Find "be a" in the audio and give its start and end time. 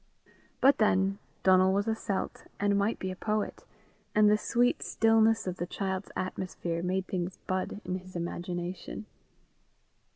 2.97-3.15